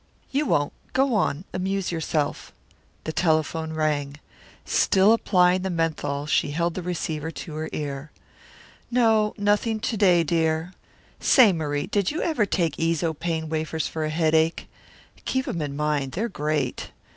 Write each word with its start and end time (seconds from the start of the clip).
"You 0.31 0.47
won't. 0.47 0.73
Go 0.93 1.13
on 1.13 1.45
amuse 1.53 1.91
yourself." 1.91 2.51
The 3.03 3.13
telephone 3.13 3.73
rang. 3.73 4.15
Still 4.65 5.13
applying 5.13 5.61
the 5.61 5.69
menthol 5.69 6.25
she 6.25 6.49
held 6.49 6.73
the 6.73 6.81
receiver 6.81 7.29
to 7.29 7.53
her 7.53 7.69
ear. 7.71 8.09
"No, 8.89 9.35
nothing 9.37 9.79
to 9.81 9.97
day, 9.97 10.23
dear. 10.23 10.73
Say, 11.19 11.53
Marie, 11.53 11.85
did 11.85 12.09
you 12.09 12.23
ever 12.23 12.47
take 12.47 12.77
Eezo 12.79 13.13
Pain 13.13 13.47
Wafers 13.47 13.85
for 13.87 14.03
a 14.03 14.09
headache? 14.09 14.67
Keep 15.25 15.47
'em 15.47 15.61
in 15.61 15.75
mind 15.75 16.13
they're 16.13 16.29
great. 16.29 16.89